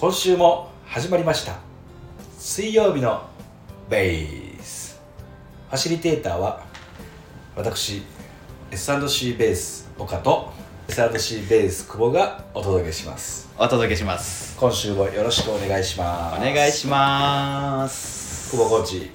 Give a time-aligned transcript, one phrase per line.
[0.00, 1.58] 今週も始まりました。
[2.38, 3.22] 水曜日の
[3.90, 4.98] ベース。
[5.68, 6.62] ファシリテーターは
[7.54, 8.02] 私
[8.70, 10.52] S&C ベース岡と
[10.88, 13.50] S&C ベース久保がお届けします。
[13.58, 14.56] お届けします。
[14.58, 16.40] 今週もよろしくお願いしおます。
[16.40, 18.52] 願いします。
[18.56, 19.10] 久保コーチ。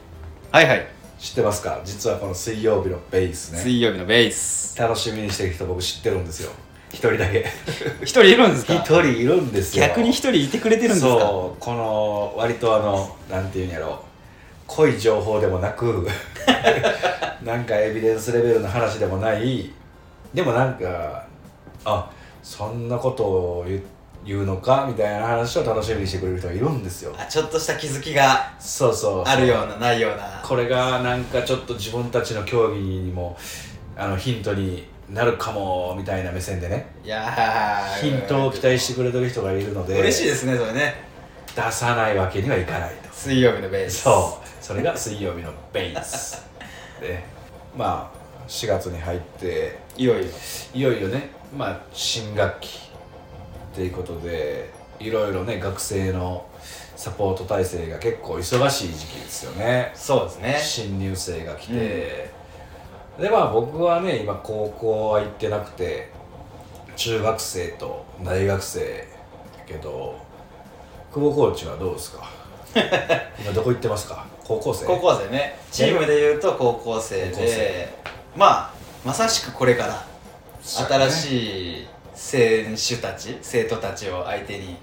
[0.51, 0.87] はいはい。
[1.17, 1.81] 知ってますか？
[1.83, 3.59] 実はこの水曜日のベースね。
[3.59, 4.77] 水曜日のベース。
[4.77, 6.51] 楽しみにしてる人僕知ってるんですよ
[6.91, 7.45] 一人だけ。
[8.01, 8.73] 一人いるんですか？
[8.75, 9.85] 一人いるんですよ。
[9.87, 11.09] 逆に一人いてくれてるんですか？
[11.19, 14.03] そうこの割とあのなんていうんやろ。
[14.67, 15.85] 濃い情報でもなく
[17.43, 19.71] なんかエビデンスレベルの話でもない。
[20.33, 21.23] でもなんか
[21.85, 22.09] あ
[22.41, 23.81] そんなことを言
[24.25, 24.85] 言うのか？
[24.87, 27.13] みたいな話を楽しみにしてくれる人がいるんですよ。
[27.17, 29.23] あちょっとした気づきがそうそうそう。
[29.25, 30.41] あるようなないような。
[30.43, 33.37] これがなんかちょっと自分たちの競技にも
[33.95, 36.87] あのヒントになるかもみたいな目線でね。
[37.03, 38.01] いやー。
[38.01, 40.95] ヒントを期待してくれてる人がいるので嬉しいですねそれね。
[41.55, 43.13] 出さないわけにはいかないと。
[43.13, 44.01] 水曜日のベース。
[44.03, 44.63] そう。
[44.63, 46.43] それが水曜日のベース。
[46.99, 47.23] で
[47.77, 50.31] まあ4月に入っていよいよ。
[50.73, 52.89] いよいよねまあ新学期
[53.73, 54.69] っていうことで
[54.99, 56.45] いろいろね学生の
[56.95, 59.91] サポート体制が結構忙しい時期ですよね。
[59.93, 60.59] そうですね。
[60.61, 62.31] 新入生が来て、
[63.19, 66.11] でまあ僕はね今高校は行ってなくて
[66.95, 68.85] 中学生と大学生や
[69.67, 70.15] けど
[71.13, 72.29] 久保コーチはどうですか？
[73.39, 74.25] 今どこ行ってますか？
[74.43, 74.85] 高校生？
[74.85, 75.57] 高校生ね。
[75.71, 77.93] チームでいうと高校生で
[78.35, 78.73] まあ
[79.05, 80.05] まさしくこれから。
[80.67, 84.75] 新いしい選手たち生徒たちを相手に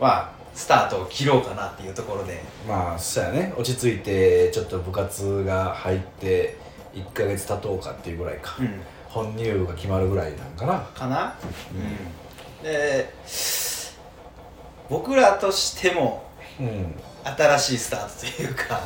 [0.00, 2.40] まあスタートを切ろうかなっていうところで。
[2.68, 3.52] まあそうやね。
[3.58, 6.56] 落ち着いてちょっと部活が入って
[6.98, 8.80] 1ヶ月経とうかっていうぐらいか、うん。
[9.08, 10.80] 本入部が決まるぐらいなんかな。
[10.94, 11.34] かな、
[12.60, 13.12] うん、で
[14.88, 16.94] 僕らとしてもうん。
[17.24, 18.80] 新しいスタートというか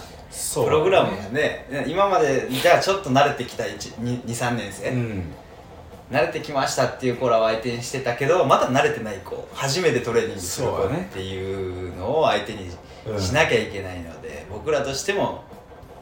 [0.55, 1.87] プログラムがね。
[1.87, 5.25] 今までじゃあちょっと慣れてきた23年生、うん。
[6.11, 12.69] 慣れてきましたっていう子らを相手にしてたけどまだ慣れてない子初めてトレーニングする子っていうのを相手に
[13.07, 15.43] うんしなきゃいけないので、僕らとしても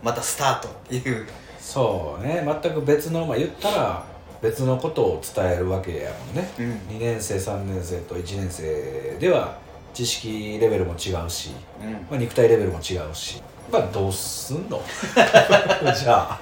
[0.02, 1.26] またスタートっていう
[1.60, 2.42] そうね。
[2.62, 4.04] 全く別のまあ言ったら
[4.42, 6.96] 別のことを伝えるわけやもんね、うん。
[6.96, 9.58] 2年生3年生と1年生では
[9.92, 11.50] 知識レベルも違うし、
[11.82, 11.92] うん。
[11.92, 13.42] まあ、肉体レベルも違うし。
[13.70, 14.80] まあどうすんの？
[15.94, 16.40] じゃあ。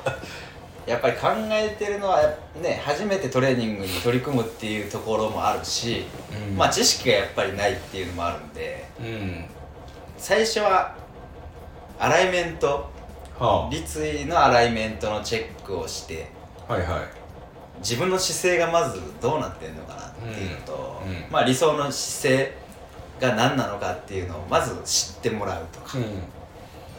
[0.87, 2.23] やっぱり考えてるのは
[2.63, 6.07] ね初めてトレーニングに取り組むっていうところもあるし、
[6.51, 6.57] うん。
[6.57, 9.45] まあ知識がやっぱりないっていうのもあるんでうん。
[10.17, 10.95] 最初は
[11.99, 12.89] アライメント
[13.39, 16.31] は立位のアライメントのチェックをして
[16.69, 17.01] あはいはい。
[17.81, 21.11] 自分の姿勢がまずどうなってんのかなっていうのと、うん。
[21.11, 21.25] うん。
[21.31, 22.55] まあ理想の姿勢
[23.21, 26.05] が何なのかっていうのをまず知ってもらうとか、うん。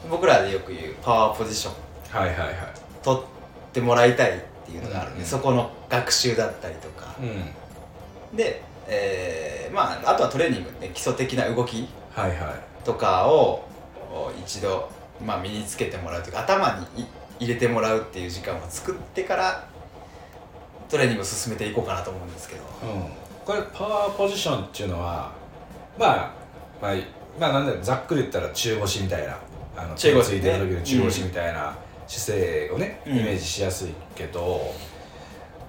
[0.10, 1.74] 僕らでよく言うパワーポジション。
[2.18, 2.56] はいはいはい。
[3.04, 3.22] 取っ
[3.74, 5.26] てもらいたいっていうのがあるんで、うん。
[5.26, 8.38] そこの学習だったりとか、うん。
[8.38, 11.88] で、えーまああとはトレーニングね基礎的な動き
[12.84, 13.64] とかを
[14.12, 14.90] お一度、
[15.26, 17.06] まあ、身につけてもらうというか頭にい
[17.40, 19.68] 入れてもらうっていう時間を作ってから
[20.90, 22.62] トレーニングを進めていこうかなと思うんですけど。
[22.84, 23.04] うん、
[23.46, 25.32] これパワーポジションっていうのは
[25.98, 26.34] まあ
[26.82, 26.96] まあ
[27.40, 29.38] まあなんだろうざっくり言ったら中腰みたいな
[29.78, 31.76] あの中腰ついてる時の中腰うんみたいな
[32.08, 33.18] 姿勢をね、うん。
[33.20, 34.74] イメージしやすいけど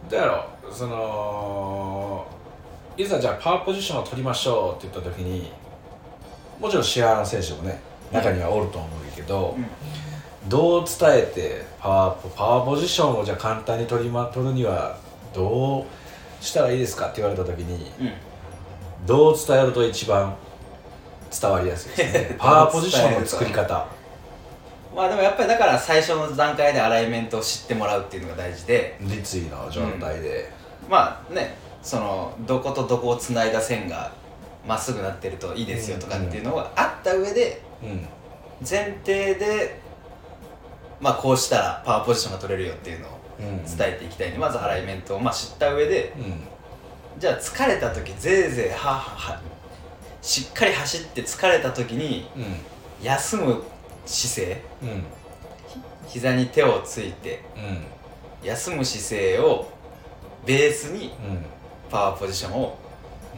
[0.08, 2.26] どうやろうその
[2.96, 5.52] いざじゃあパワーポジションを取りましょうって言った時に
[6.58, 7.80] もちろんシェアの選手もね
[8.12, 9.56] 中にはおると思うけど、
[10.48, 14.98] どう伝えてパワーパワーポジションをじゃあ簡単に取りま取るには
[15.34, 18.12] どうしたらいいですかって言われた時にうん。
[19.06, 20.34] どう伝えると一番
[21.31, 22.37] 伝わりやすいですね。
[22.41, 23.87] パワーポジションの作り方。
[24.94, 28.97] まあでもやっぱりだから最初の段階でアライメントを知ってもらうっていうのが大事で。
[29.00, 30.50] 立位の状態で、
[30.88, 34.10] まあねそのどことどこをつないだ線が
[34.66, 38.06] まっすぐなってるといいですよとかっていうのがあった上でうん
[38.68, 39.80] 前提で
[41.01, 43.65] まあこうしたらパワーポジションが取れるよっていうのをうん。
[43.65, 46.41] 伝えていきたいんでまずアライメントをまあ知った上でうん。
[47.18, 49.41] じゃあ疲れた時ぜいぜいははは
[50.22, 52.45] しっかり走って疲れた時にうん。
[53.04, 53.62] 休む
[54.07, 55.04] 姿勢うん。
[56.06, 58.47] 膝に手をついてうん。
[58.47, 59.68] 休む姿勢を
[60.45, 61.45] ベースにうん。
[61.91, 62.77] パワーポジションを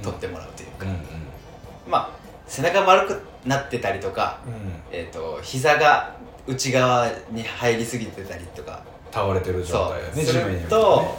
[0.02, 1.90] 取ってもらうというか、うん。
[1.90, 2.10] まあ
[2.46, 4.52] 背中丸くなってたりとか、うん。
[4.90, 6.14] えー、と膝が
[6.46, 8.82] 内側に入りすぎてたりとか。
[9.10, 11.18] 倒れてる状そ態だうすると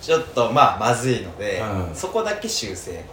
[0.00, 1.60] ちょっとまあまずいので、
[1.90, 1.94] うん。
[1.94, 3.04] そこだけ修正。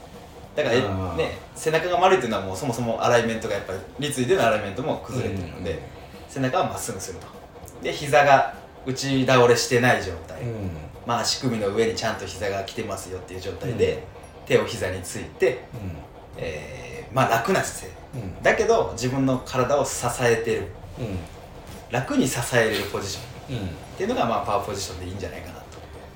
[0.56, 1.18] だからうん。
[1.18, 5.78] ね背中が丸いっていうのはもうそもそもアライメントがやっぱり立位でのアライメントも崩れてるので、うん。
[6.28, 7.28] 背中はまっすぐすると。
[7.81, 8.54] で膝が
[8.86, 10.69] 内倒れしてない状態、うん。
[11.06, 14.04] まあ足首の上にちゃんと膝が来てますよっていう状態で、
[14.46, 15.63] 手を膝について、
[16.38, 18.44] えーまあ楽な姿勢うん。
[18.44, 20.68] だけど自分の体を支えてる。
[21.00, 21.18] うん。
[21.90, 23.58] 楽に支えれるポジション。
[23.58, 23.68] うん。
[23.68, 25.54] っていうのがまあパワーポジションでいいんじゃないかな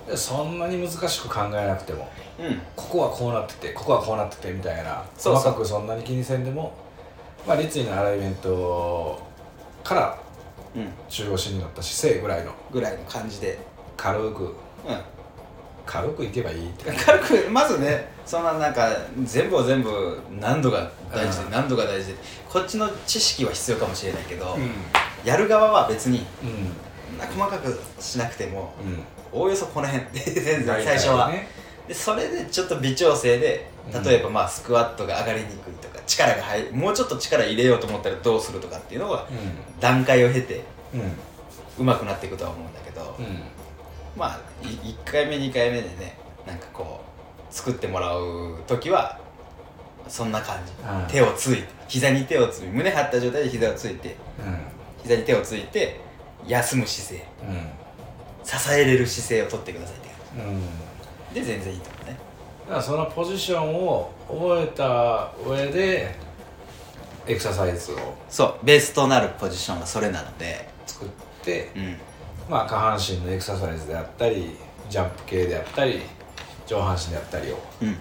[0.06, 0.12] と。
[0.12, 2.08] でそんなに難しく考えなくても
[2.40, 2.62] うん。
[2.76, 6.74] ここはこうなっててここはこうなっててみたいな細かくそんなに気にせんでも
[7.48, 9.20] まあ立位のアライメント
[9.84, 10.18] から
[10.76, 10.88] うん。
[11.10, 13.58] 中腰になった姿勢ぐらいのぐらいの感じで。
[13.98, 14.54] 軽くうん
[15.86, 18.90] 軽くいけばいいって軽くまずねそんななんか
[19.24, 21.52] 全部を全部何度が大事でうん。
[21.52, 22.16] 何度が大事で
[22.50, 24.72] こっちの知識は必要かもしれないけど、うん。
[25.24, 27.28] やる側は別にうん。
[27.38, 28.74] 細かくしなくても
[29.34, 29.40] うん。
[29.40, 31.48] おおよそこの辺で 全然最初は、ね
[31.88, 34.04] でそれでちょっと微調整でうん。
[34.04, 39.26] 例えばまあスクワットが上がりにくいとか力が入るもうちょっと力入れようと思ったらどうするとかっていうのが
[39.80, 40.64] 段階を経て
[40.96, 41.88] うんうん。
[41.88, 43.55] 上手くなっていくとは思うんだけど、うん
[44.16, 46.18] まあい1回目2回目でね
[46.48, 47.02] なんかこ
[47.50, 49.20] う作ってもらう時は
[50.08, 51.08] そんな感じ、うん。
[51.08, 54.16] 手をついて膝に手をついて胸張った状態で膝をついて
[55.02, 56.00] 膝に手をついて
[56.48, 57.28] 休む姿勢。
[57.48, 57.70] うん。
[58.44, 60.62] 支えれる姿勢をとってくださいって感うんうん。
[61.34, 62.18] じで全然いいと思うね。
[62.66, 66.16] だからそのポジションを覚えた上で
[67.28, 67.98] エクササイズを。
[68.30, 68.66] そう。
[68.66, 71.08] ベースとなるポジションはそれなので作っ
[71.44, 71.98] てうん
[72.50, 74.56] まあ下半身のエクササイズであったり
[74.90, 76.02] ジャンプ系であったり
[76.66, 77.60] 上半身であったりを。
[77.82, 77.98] うん。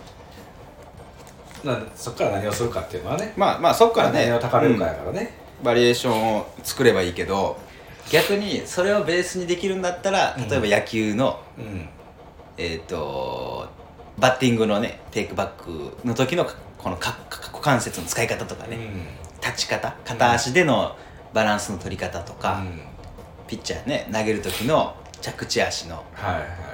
[1.65, 3.33] なそこから何をするかっていうのはね。
[3.37, 4.27] まあまあそっからね。
[4.27, 7.59] 何を高めるかやからね、バリエーションを作ればいいけど
[8.11, 11.89] 逆にそれをベースにできるんだったら例えば野球の、うん。
[12.57, 13.69] えっ、と
[14.19, 16.47] バッティングのねテイクバックの時の
[16.79, 18.79] このかか股関節の使い方とかね、
[19.43, 20.97] 立ち方片足での
[21.33, 22.94] バランスの取り方とか、うん
[23.47, 24.09] ピッチャーね。
[24.13, 26.65] 投げる時の着地足のはい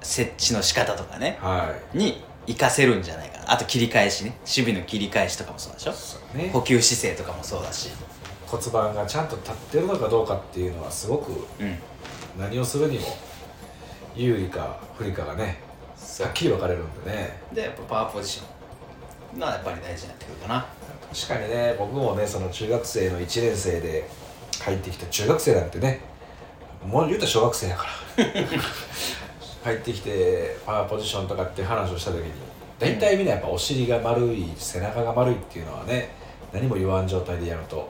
[0.00, 1.38] 設置の仕方とかね。
[1.40, 1.58] はい。
[1.58, 3.52] はいに活かせるんじゃないかな。
[3.52, 4.30] あと切り返しね。
[4.40, 5.92] 守備の切り返しとかもそうでしょ。
[6.36, 6.50] ね。
[6.52, 7.90] 補給姿勢とかもそうだし。
[8.46, 11.78] 骨盤がちゃんと立ってるのかどうかっていうのはすごくうん。
[12.38, 13.06] 何をするにも
[14.14, 15.60] 有利か不利かがね
[16.20, 17.40] はっきり分かれるんでね。
[17.52, 20.66] でやっぱパワーポジションがやっぱり大事になってくるかな。
[21.12, 24.08] 確かにね僕もねその中学生の1年生で
[24.68, 26.00] 入ってきた中学生なんてね
[26.86, 28.24] もう言うたら小学生やから。
[29.64, 32.32] 入ってきてパワーポジションとかって話をした時に
[32.78, 36.10] 大体みんなやっぱお尻が丸い背中が丸いっていうのはね
[36.52, 37.88] 何も言わん状態でやると。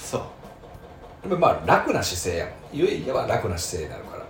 [0.00, 0.18] そ
[1.24, 1.28] う。
[1.28, 2.54] でもまあ楽な姿勢やもん。
[2.72, 4.24] 言え言えば楽な姿勢になるから。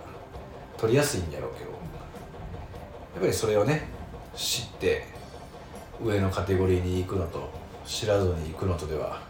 [0.77, 1.71] 取りやすいんやろうけど。
[1.71, 3.87] やっぱりそれをね
[4.35, 5.05] 知って
[6.03, 7.49] 上のカテゴリーに行くのと
[7.85, 9.21] 知らずに行くのとでは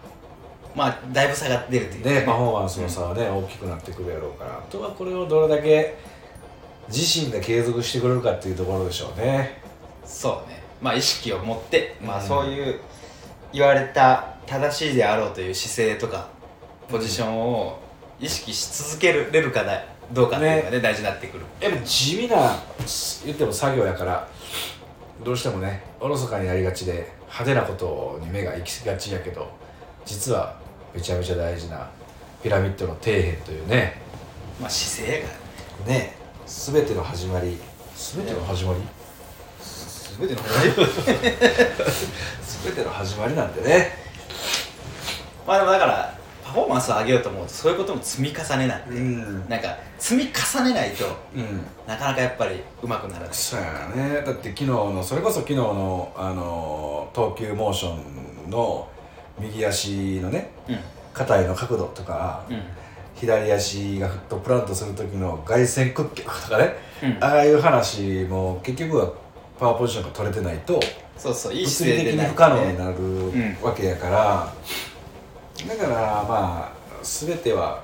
[0.75, 2.05] まあだいぶ差が出るっていう。
[2.05, 4.57] ねパフォーマンスの差はね、大きくなってくるやろうから。
[4.57, 5.97] あとはこれをどれだけ
[6.87, 9.61] 自身で継続してくれるかっていうところでしょうね。
[10.05, 10.61] そうね。
[10.81, 12.27] まあ意識を持って、まあうん。
[12.27, 12.79] そういう
[13.53, 16.29] 言われた正しいであろうという姿勢とか
[16.89, 17.79] ポジションを
[18.19, 21.43] 意識し続けれるかだどうかっていうのがね大事になってくる。
[21.59, 22.55] やっぱ地味な
[23.25, 24.27] 言っても作業やから
[25.23, 29.49] どうしてもねおろそかになりがちで派手なことに目が行きがちやけど
[30.05, 30.59] 実は
[30.93, 31.89] めちゃめちゃ大事な
[32.43, 34.01] ピラミッドの底辺というね。
[34.59, 35.23] まあ姿勢
[35.85, 37.57] がね全ての始まり。
[37.95, 38.79] 全ての始まり？
[40.19, 40.69] 全ての話
[42.63, 43.97] 全ての始まりなんでね。
[45.47, 49.49] まあでもだからパフォーマンスを上げようと思うとそういうことも積み重ねなんで、ん。
[49.49, 51.05] なんか積み重ねないと
[51.35, 51.65] うん。
[51.87, 53.29] なかなかやっぱりうまくならない。
[53.31, 54.21] そうやね。
[54.25, 57.93] だって昨日のそれこそ昨日のあの投球モーショ
[58.47, 58.87] ンの
[59.41, 60.79] 右足のねうん。
[61.13, 62.61] 肩への角度とか、うん。
[63.15, 67.23] 左足がフットプラントする時の外旋屈曲とかね、うん。
[67.23, 69.13] ああいう話も結局は
[69.59, 70.79] パワーポジションが取れてないと
[71.17, 74.53] そうそういい物姿勢でない理的に不可能になうるわけやから、
[75.67, 77.83] だからまあ全ては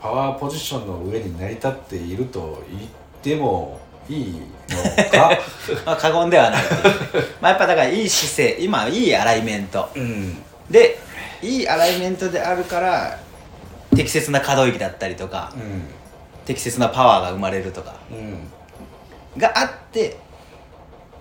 [0.00, 2.82] パワーポジションの上に成り立っていると言っ
[3.22, 4.40] てもいい
[4.70, 5.30] のか。
[5.84, 6.62] まあ過言ではない
[7.42, 9.90] まあやっぱだからいい姿勢今いいアライメント。
[9.94, 10.98] うんで
[11.42, 13.18] いいアライメントであるから
[13.94, 15.82] 適切な可動域だったりとかうん。
[16.44, 19.40] 適切なパワーが生まれるとかうん。
[19.40, 20.16] があって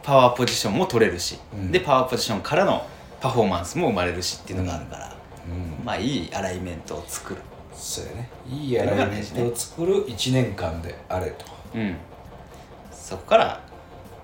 [0.03, 1.72] パワーポジションも取れるし、うん。
[1.72, 2.86] でパワーポジションからの
[3.22, 5.15] パフォーマンスも生まれるしっていうのがあるから、
[5.48, 5.86] うん。
[5.86, 7.41] まあいいアライメントを作る。
[7.74, 8.29] そうやね。
[8.50, 11.46] いいアライメントを作る1年間であれと。
[11.75, 11.96] うん。
[12.91, 13.62] そこから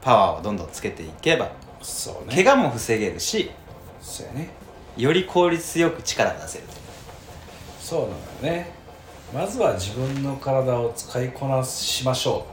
[0.02, 1.52] パワーをどんどんつけていけば
[1.82, 2.36] そうね。
[2.36, 3.52] 怪我も防げるし
[4.02, 4.50] そうやね
[4.98, 6.64] より効率よく力を出せる。
[7.80, 8.72] そうなのよね。
[9.34, 12.46] まずは自分の体を使いこなしましょ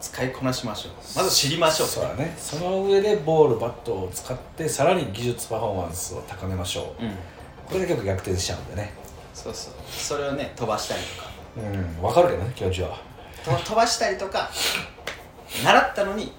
[0.00, 0.92] 使いこなしましょう。
[1.16, 1.88] まず知りましょう。
[1.88, 2.34] そうだね。
[2.38, 7.04] その上でボールバットを使ってさらに技術パフォーマンスを高めましょう。
[7.04, 7.10] うん。
[7.66, 8.92] これで結構逆転しちゃうんでね。
[9.34, 9.74] そうそう。
[9.90, 11.30] それをね飛ばしたりとか。
[11.56, 12.02] うん。
[12.02, 12.98] 分かるけどね気持ちは。
[13.44, 14.50] と飛ばしたりとか
[15.62, 16.32] 習ったのに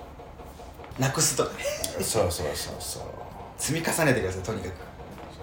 [1.00, 1.64] なくすとかね。
[2.02, 3.04] そうそうそうそう。
[3.58, 4.74] 積み重ねてくださいとにかく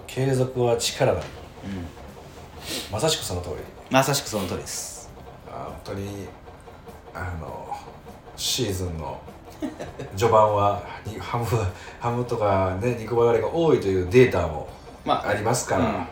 [0.06, 1.26] 継続は力なり
[1.64, 1.86] うん
[2.92, 3.56] まさしくその通り。
[3.90, 5.10] まさしくその通りです。
[5.48, 6.26] あ本当に
[7.14, 7.76] あの
[8.36, 9.20] シーズンの
[10.16, 11.44] 序盤はにハム
[12.00, 14.68] ハムとかね肉離れが多いというデータも
[15.04, 16.06] まありますから、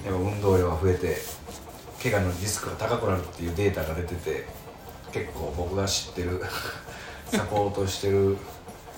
[0.00, 0.04] うん。
[0.04, 1.16] でも運動量が増えて
[2.02, 4.44] 怪我のリスクが高くなるっていうデータが出てて
[5.12, 6.42] 結構僕が知ってる
[7.26, 8.36] サポートしてる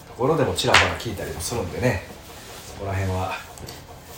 [0.09, 2.05] ところでもちらほら聞いたりもするんでね。
[2.67, 3.33] そこら辺は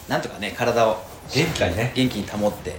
[0.08, 1.92] なんとかね体を元気にね。
[1.94, 2.76] 元気に保って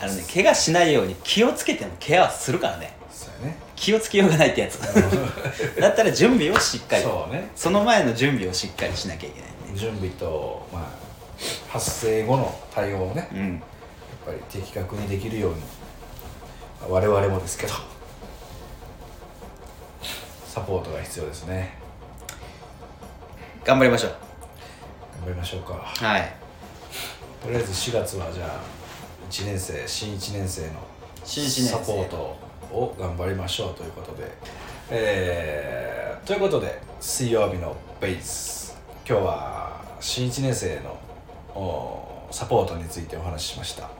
[0.00, 2.96] あのね怪我しないように気をつけてもケアはするからね。
[3.10, 3.58] そうやね。
[3.74, 4.78] 気をつけようがないってやつ。
[5.80, 7.02] だったら準備をしっかり。
[7.02, 7.50] そうね。
[7.56, 9.56] その前の準備をしっかりしなきゃいけないね。
[9.74, 10.82] 準備と、まあ、
[11.68, 13.54] 発生後の対応をねうん。
[13.54, 13.60] やっ
[14.26, 15.62] ぱり的確にできるように。
[16.88, 17.72] 我々もですけど
[20.46, 21.78] サポートが必要ですね。
[23.64, 24.25] 頑張りましょう
[25.26, 25.74] 頑張りましょうか。
[25.74, 26.32] はい。
[27.42, 28.60] とりあえず4月はじゃあ
[29.28, 30.74] 1年生新1年生の
[31.24, 32.16] サポート
[32.72, 34.30] を頑張りましょうということで。
[34.88, 40.96] えー、ということで水曜日のベース今日は新1年生の
[41.56, 43.90] おサポートについてお話ししました。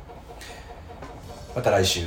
[1.57, 2.07] また来週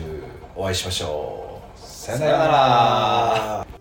[0.55, 1.79] お会いしましょう。
[1.81, 3.78] さよなら